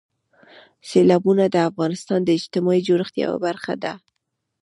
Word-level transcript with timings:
سیلابونه 0.89 1.45
د 1.49 1.55
افغانستان 1.69 2.19
د 2.23 2.29
اجتماعي 2.37 2.81
جوړښت 2.87 3.15
یوه 3.23 3.37
برخه 3.45 3.73
ده. 3.83 3.93